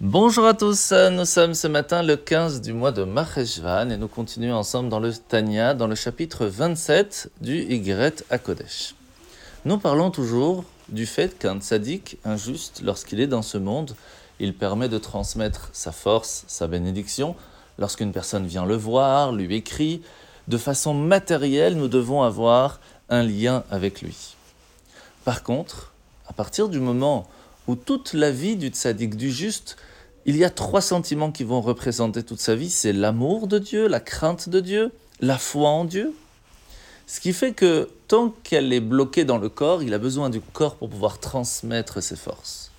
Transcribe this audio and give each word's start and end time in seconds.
Bonjour 0.00 0.46
à 0.46 0.54
tous, 0.54 0.92
nous 0.92 1.24
sommes 1.24 1.54
ce 1.54 1.66
matin 1.66 2.04
le 2.04 2.14
15 2.14 2.60
du 2.60 2.72
mois 2.72 2.92
de 2.92 3.02
Maheshvan 3.02 3.90
et 3.90 3.96
nous 3.96 4.06
continuons 4.06 4.54
ensemble 4.54 4.88
dans 4.90 5.00
le 5.00 5.12
Tanya, 5.12 5.74
dans 5.74 5.88
le 5.88 5.96
chapitre 5.96 6.46
27 6.46 7.32
du 7.40 7.62
Ygret 7.62 8.14
à 8.30 8.38
Kodesh. 8.38 8.94
Nous 9.64 9.76
parlons 9.76 10.12
toujours 10.12 10.62
du 10.88 11.04
fait 11.04 11.36
qu'un 11.36 11.58
tzaddik 11.58 12.16
injuste, 12.24 12.80
lorsqu'il 12.84 13.18
est 13.18 13.26
dans 13.26 13.42
ce 13.42 13.58
monde, 13.58 13.96
il 14.38 14.54
permet 14.54 14.88
de 14.88 14.98
transmettre 14.98 15.68
sa 15.72 15.90
force, 15.90 16.44
sa 16.46 16.68
bénédiction. 16.68 17.34
Lorsqu'une 17.80 18.12
personne 18.12 18.46
vient 18.46 18.66
le 18.66 18.76
voir, 18.76 19.32
lui 19.32 19.52
écrit, 19.56 20.02
de 20.46 20.58
façon 20.58 20.94
matérielle, 20.94 21.74
nous 21.74 21.88
devons 21.88 22.22
avoir 22.22 22.78
un 23.08 23.24
lien 23.24 23.64
avec 23.68 24.00
lui. 24.02 24.36
Par 25.24 25.42
contre, 25.42 25.92
à 26.28 26.32
partir 26.32 26.68
du 26.68 26.78
moment 26.78 27.26
où 27.68 27.76
toute 27.76 28.14
la 28.14 28.30
vie 28.30 28.56
du 28.56 28.68
tzaddik, 28.68 29.16
du 29.16 29.30
juste, 29.30 29.76
il 30.24 30.36
y 30.36 30.44
a 30.44 30.50
trois 30.50 30.80
sentiments 30.80 31.30
qui 31.30 31.44
vont 31.44 31.60
représenter 31.60 32.22
toute 32.22 32.40
sa 32.40 32.54
vie, 32.54 32.70
c'est 32.70 32.92
l'amour 32.92 33.46
de 33.46 33.58
Dieu, 33.58 33.86
la 33.86 34.00
crainte 34.00 34.48
de 34.48 34.60
Dieu, 34.60 34.90
la 35.20 35.38
foi 35.38 35.68
en 35.68 35.84
Dieu. 35.84 36.12
Ce 37.06 37.20
qui 37.20 37.32
fait 37.32 37.52
que 37.52 37.88
tant 38.08 38.34
qu'elle 38.42 38.72
est 38.72 38.80
bloquée 38.80 39.24
dans 39.24 39.38
le 39.38 39.48
corps, 39.48 39.82
il 39.82 39.94
a 39.94 39.98
besoin 39.98 40.30
du 40.30 40.40
corps 40.40 40.76
pour 40.76 40.88
pouvoir 40.88 41.20
transmettre 41.20 42.02
ses 42.02 42.16
forces. 42.16 42.70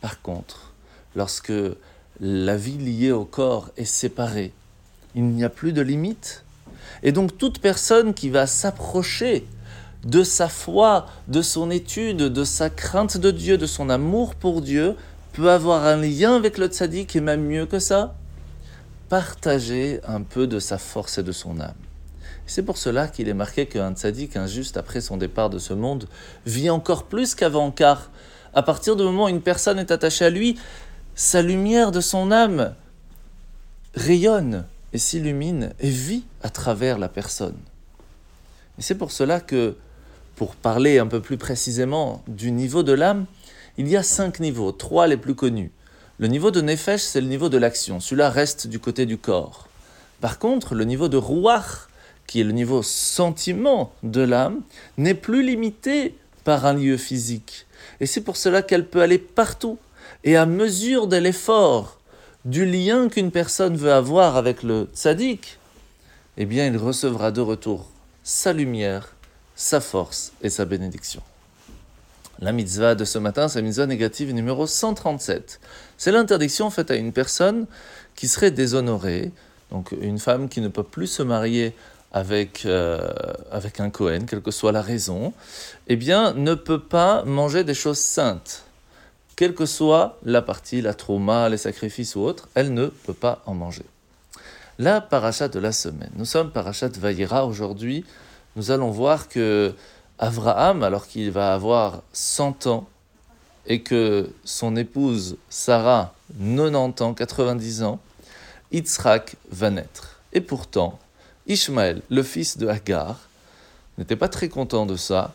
Par 0.00 0.22
contre, 0.22 0.72
lorsque 1.14 1.52
la 2.20 2.56
vie 2.56 2.78
liée 2.78 3.12
au 3.12 3.24
corps 3.24 3.70
est 3.76 3.84
séparée, 3.84 4.52
il 5.14 5.24
n'y 5.24 5.44
a 5.44 5.50
plus 5.50 5.72
de 5.72 5.82
limite. 5.82 6.44
Et 7.02 7.12
donc 7.12 7.36
toute 7.38 7.58
personne 7.58 8.14
qui 8.14 8.28
va 8.28 8.46
s'approcher 8.46 9.46
de 10.06 10.22
sa 10.22 10.48
foi, 10.48 11.06
de 11.26 11.42
son 11.42 11.70
étude, 11.70 12.18
de 12.18 12.44
sa 12.44 12.70
crainte 12.70 13.18
de 13.18 13.32
Dieu, 13.32 13.58
de 13.58 13.66
son 13.66 13.90
amour 13.90 14.36
pour 14.36 14.62
Dieu, 14.62 14.94
peut 15.32 15.50
avoir 15.50 15.84
un 15.84 15.96
lien 15.96 16.36
avec 16.36 16.58
le 16.58 16.68
tzaddik 16.68 17.16
et 17.16 17.20
même 17.20 17.42
mieux 17.42 17.66
que 17.66 17.80
ça, 17.80 18.14
partager 19.08 20.00
un 20.06 20.22
peu 20.22 20.46
de 20.46 20.60
sa 20.60 20.78
force 20.78 21.18
et 21.18 21.22
de 21.24 21.32
son 21.32 21.60
âme. 21.60 21.74
C'est 22.46 22.62
pour 22.62 22.78
cela 22.78 23.08
qu'il 23.08 23.28
est 23.28 23.34
marqué 23.34 23.66
qu'un 23.66 23.94
tzaddik 23.94 24.36
injuste 24.36 24.76
après 24.76 25.00
son 25.00 25.16
départ 25.16 25.50
de 25.50 25.58
ce 25.58 25.74
monde 25.74 26.08
vit 26.46 26.70
encore 26.70 27.04
plus 27.04 27.34
qu'avant, 27.34 27.72
car 27.72 28.10
à 28.54 28.62
partir 28.62 28.94
du 28.94 29.02
moment 29.02 29.24
où 29.24 29.28
une 29.28 29.42
personne 29.42 29.80
est 29.80 29.90
attachée 29.90 30.24
à 30.24 30.30
lui, 30.30 30.56
sa 31.16 31.42
lumière 31.42 31.90
de 31.90 32.00
son 32.00 32.30
âme 32.30 32.74
rayonne 33.94 34.64
et 34.92 34.98
s'illumine 34.98 35.72
et 35.80 35.90
vit 35.90 36.24
à 36.42 36.48
travers 36.48 36.98
la 36.98 37.08
personne. 37.08 37.56
Et 38.78 38.82
c'est 38.82 38.94
pour 38.94 39.10
cela 39.10 39.40
que 39.40 39.76
pour 40.36 40.54
parler 40.54 40.98
un 40.98 41.06
peu 41.06 41.20
plus 41.20 41.38
précisément 41.38 42.22
du 42.28 42.52
niveau 42.52 42.82
de 42.82 42.92
l'âme, 42.92 43.24
il 43.78 43.88
y 43.88 43.96
a 43.96 44.02
cinq 44.02 44.38
niveaux, 44.38 44.70
trois 44.70 45.06
les 45.06 45.16
plus 45.16 45.34
connus. 45.34 45.72
Le 46.18 46.28
niveau 46.28 46.50
de 46.50 46.60
Nefesh, 46.60 47.00
c'est 47.00 47.20
le 47.20 47.26
niveau 47.26 47.48
de 47.48 47.58
l'action. 47.58 48.00
Celui-là 48.00 48.30
reste 48.30 48.66
du 48.66 48.78
côté 48.78 49.06
du 49.06 49.18
corps. 49.18 49.68
Par 50.20 50.38
contre, 50.38 50.74
le 50.74 50.84
niveau 50.84 51.08
de 51.08 51.16
Ruach, 51.16 51.88
qui 52.26 52.40
est 52.40 52.44
le 52.44 52.52
niveau 52.52 52.82
sentiment 52.82 53.92
de 54.02 54.20
l'âme, 54.20 54.60
n'est 54.98 55.14
plus 55.14 55.42
limité 55.42 56.14
par 56.44 56.66
un 56.66 56.74
lieu 56.74 56.96
physique. 56.96 57.66
Et 58.00 58.06
c'est 58.06 58.20
pour 58.20 58.36
cela 58.36 58.62
qu'elle 58.62 58.86
peut 58.86 59.02
aller 59.02 59.18
partout. 59.18 59.78
Et 60.22 60.36
à 60.36 60.46
mesure 60.46 61.06
de 61.06 61.16
l'effort, 61.16 61.98
du 62.44 62.64
lien 62.64 63.08
qu'une 63.08 63.30
personne 63.30 63.76
veut 63.76 63.92
avoir 63.92 64.36
avec 64.36 64.62
le 64.62 64.88
tzaddik, 64.94 65.58
eh 66.36 66.44
bien, 66.44 66.66
il 66.66 66.76
recevra 66.76 67.30
de 67.30 67.40
retour 67.40 67.90
sa 68.22 68.52
lumière 68.52 69.15
sa 69.56 69.80
force 69.80 70.32
et 70.42 70.50
sa 70.50 70.64
bénédiction. 70.64 71.22
La 72.38 72.52
mitzvah 72.52 72.94
de 72.94 73.04
ce 73.06 73.18
matin, 73.18 73.48
c'est 73.48 73.60
la 73.60 73.64
mitzvah 73.64 73.86
négative 73.86 74.32
numéro 74.32 74.66
137. 74.66 75.58
C'est 75.96 76.12
l'interdiction 76.12 76.68
faite 76.70 76.90
à 76.90 76.96
une 76.96 77.12
personne 77.12 77.66
qui 78.14 78.28
serait 78.28 78.50
déshonorée, 78.50 79.32
donc 79.70 79.92
une 80.00 80.18
femme 80.18 80.50
qui 80.50 80.60
ne 80.60 80.68
peut 80.68 80.82
plus 80.82 81.06
se 81.06 81.22
marier 81.22 81.74
avec, 82.12 82.66
euh, 82.66 83.00
avec 83.50 83.80
un 83.80 83.88
Cohen, 83.90 84.26
quelle 84.28 84.42
que 84.42 84.50
soit 84.50 84.72
la 84.72 84.82
raison, 84.82 85.32
eh 85.88 85.96
bien, 85.96 86.34
ne 86.34 86.54
peut 86.54 86.80
pas 86.80 87.24
manger 87.24 87.64
des 87.64 87.74
choses 87.74 87.98
saintes. 87.98 88.62
Quelle 89.34 89.54
que 89.54 89.66
soit 89.66 90.18
la 90.24 90.40
partie, 90.40 90.80
la 90.80 90.94
trauma, 90.94 91.48
les 91.48 91.58
sacrifices 91.58 92.16
ou 92.16 92.20
autres, 92.20 92.48
elle 92.54 92.72
ne 92.72 92.86
peut 92.86 93.14
pas 93.14 93.42
en 93.46 93.54
manger. 93.54 93.84
La 94.78 95.00
parachat 95.00 95.48
de 95.48 95.58
la 95.58 95.72
semaine. 95.72 96.10
Nous 96.16 96.24
sommes 96.26 96.50
parachat 96.50 96.88
Vayera 96.88 97.46
aujourd'hui, 97.46 98.04
nous 98.56 98.70
allons 98.70 98.90
voir 98.90 99.28
que 99.28 99.74
Abraham, 100.18 100.82
alors 100.82 101.06
qu'il 101.06 101.30
va 101.30 101.52
avoir 101.52 102.02
100 102.12 102.66
ans, 102.66 102.88
et 103.66 103.82
que 103.82 104.30
son 104.44 104.76
épouse 104.76 105.36
Sarah, 105.48 106.14
90 106.38 107.02
ans, 107.02 107.14
90 107.14 107.82
ans, 107.82 107.98
Yitzhak 108.72 109.36
va 109.50 109.70
naître. 109.70 110.20
Et 110.32 110.40
pourtant, 110.40 110.98
Ishmaël, 111.46 112.02
le 112.08 112.22
fils 112.22 112.58
de 112.58 112.66
Hagar, 112.66 113.20
n'était 113.98 114.16
pas 114.16 114.28
très 114.28 114.48
content 114.48 114.86
de 114.86 114.96
ça 114.96 115.34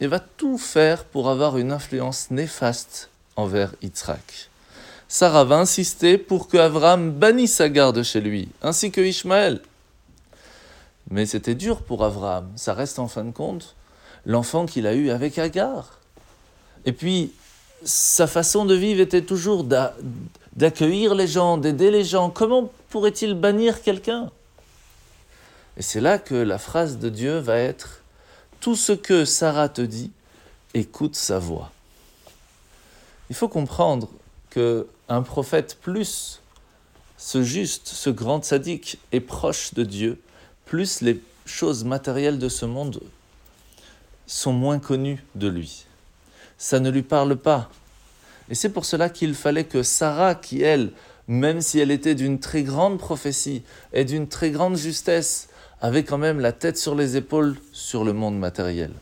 et 0.00 0.06
va 0.06 0.18
tout 0.18 0.58
faire 0.58 1.04
pour 1.04 1.28
avoir 1.28 1.58
une 1.58 1.72
influence 1.72 2.30
néfaste 2.30 3.08
envers 3.36 3.74
Yitzhak. 3.82 4.50
Sarah 5.08 5.44
va 5.44 5.58
insister 5.58 6.16
pour 6.18 6.48
que 6.48 6.56
Abraham 6.56 7.10
bannisse 7.12 7.60
Hagar 7.60 7.92
de 7.92 8.02
chez 8.02 8.20
lui, 8.20 8.48
ainsi 8.62 8.90
que 8.90 9.00
Ishmaël. 9.00 9.60
Mais 11.10 11.26
c'était 11.26 11.54
dur 11.54 11.82
pour 11.82 12.04
Abraham. 12.04 12.50
Ça 12.56 12.74
reste 12.74 12.98
en 12.98 13.08
fin 13.08 13.24
de 13.24 13.30
compte 13.30 13.76
l'enfant 14.24 14.66
qu'il 14.66 14.86
a 14.86 14.94
eu 14.94 15.10
avec 15.10 15.38
Agar. 15.38 15.98
Et 16.84 16.92
puis, 16.92 17.32
sa 17.84 18.26
façon 18.26 18.64
de 18.64 18.74
vivre 18.74 19.00
était 19.00 19.22
toujours 19.22 19.64
d'accueillir 20.54 21.14
les 21.14 21.26
gens, 21.26 21.58
d'aider 21.58 21.90
les 21.90 22.04
gens. 22.04 22.30
Comment 22.30 22.70
pourrait-il 22.90 23.34
bannir 23.34 23.82
quelqu'un? 23.82 24.30
Et 25.76 25.82
c'est 25.82 26.00
là 26.00 26.18
que 26.18 26.34
la 26.34 26.58
phrase 26.58 26.98
de 26.98 27.08
Dieu 27.08 27.38
va 27.38 27.56
être 27.56 28.02
Tout 28.60 28.76
ce 28.76 28.92
que 28.92 29.24
Sarah 29.24 29.68
te 29.68 29.82
dit, 29.82 30.12
écoute 30.74 31.16
sa 31.16 31.38
voix. 31.38 31.72
Il 33.30 33.34
faut 33.34 33.48
comprendre 33.48 34.08
que 34.50 34.86
un 35.08 35.22
prophète 35.22 35.78
plus 35.80 36.42
ce 37.22 37.42
juste, 37.42 37.86
ce 37.86 38.10
grand 38.10 38.44
sadique 38.44 38.98
est 39.12 39.20
proche 39.20 39.74
de 39.74 39.84
Dieu, 39.84 40.20
plus 40.64 41.00
les 41.00 41.20
choses 41.46 41.84
matérielles 41.84 42.38
de 42.38 42.48
ce 42.48 42.66
monde 42.66 43.00
sont 44.26 44.52
moins 44.52 44.78
connues 44.78 45.22
de 45.34 45.48
lui. 45.48 45.86
Ça 46.58 46.80
ne 46.80 46.90
lui 46.90 47.02
parle 47.02 47.36
pas. 47.36 47.70
Et 48.48 48.54
c'est 48.54 48.70
pour 48.70 48.84
cela 48.84 49.08
qu'il 49.08 49.34
fallait 49.34 49.64
que 49.64 49.82
Sarah, 49.82 50.34
qui 50.34 50.62
elle, 50.62 50.92
même 51.28 51.60
si 51.60 51.78
elle 51.78 51.90
était 51.90 52.14
d'une 52.14 52.38
très 52.38 52.62
grande 52.62 52.98
prophétie 52.98 53.62
et 53.92 54.04
d'une 54.04 54.28
très 54.28 54.50
grande 54.50 54.76
justesse, 54.76 55.48
avait 55.80 56.04
quand 56.04 56.18
même 56.18 56.40
la 56.40 56.52
tête 56.52 56.78
sur 56.78 56.94
les 56.94 57.16
épaules 57.16 57.56
sur 57.72 58.04
le 58.04 58.12
monde 58.12 58.38
matériel. 58.38 58.92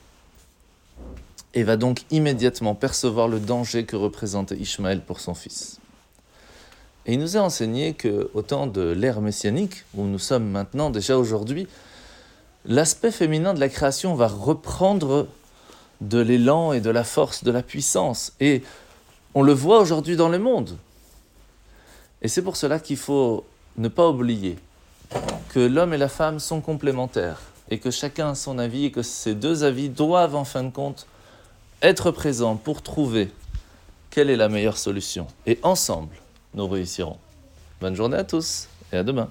Et 1.52 1.62
va 1.62 1.76
donc 1.76 2.02
immédiatement 2.10 2.74
percevoir 2.74 3.28
le 3.28 3.40
danger 3.40 3.84
que 3.84 3.96
représentait 3.96 4.56
Ishmaël 4.56 5.00
pour 5.00 5.20
son 5.20 5.34
fils. 5.34 5.80
Et 7.10 7.14
il 7.14 7.18
nous 7.18 7.36
a 7.36 7.40
enseigné 7.40 7.94
qu'au 7.94 8.42
temps 8.42 8.68
de 8.68 8.82
l'ère 8.82 9.20
messianique, 9.20 9.82
où 9.96 10.04
nous 10.04 10.20
sommes 10.20 10.44
maintenant, 10.44 10.90
déjà 10.90 11.18
aujourd'hui, 11.18 11.66
l'aspect 12.64 13.10
féminin 13.10 13.52
de 13.52 13.58
la 13.58 13.68
création 13.68 14.14
va 14.14 14.28
reprendre 14.28 15.26
de 16.00 16.20
l'élan 16.20 16.72
et 16.72 16.80
de 16.80 16.88
la 16.88 17.02
force, 17.02 17.42
de 17.42 17.50
la 17.50 17.64
puissance. 17.64 18.32
Et 18.38 18.62
on 19.34 19.42
le 19.42 19.52
voit 19.52 19.80
aujourd'hui 19.80 20.14
dans 20.14 20.28
le 20.28 20.38
monde. 20.38 20.78
Et 22.22 22.28
c'est 22.28 22.42
pour 22.42 22.54
cela 22.54 22.78
qu'il 22.78 22.96
faut 22.96 23.44
ne 23.76 23.88
pas 23.88 24.08
oublier 24.08 24.56
que 25.48 25.58
l'homme 25.58 25.92
et 25.92 25.98
la 25.98 26.08
femme 26.08 26.38
sont 26.38 26.60
complémentaires 26.60 27.40
et 27.70 27.80
que 27.80 27.90
chacun 27.90 28.30
a 28.30 28.34
son 28.36 28.56
avis 28.56 28.84
et 28.84 28.92
que 28.92 29.02
ces 29.02 29.34
deux 29.34 29.64
avis 29.64 29.88
doivent 29.88 30.36
en 30.36 30.44
fin 30.44 30.62
de 30.62 30.70
compte 30.70 31.08
être 31.82 32.12
présents 32.12 32.54
pour 32.54 32.82
trouver 32.82 33.32
quelle 34.10 34.30
est 34.30 34.36
la 34.36 34.48
meilleure 34.48 34.78
solution. 34.78 35.26
Et 35.46 35.58
ensemble, 35.64 36.14
nous 36.54 36.68
réussirons. 36.68 37.18
Bonne 37.80 37.94
journée 37.94 38.16
à 38.16 38.24
tous 38.24 38.68
et 38.92 38.96
à 38.96 39.02
demain. 39.04 39.28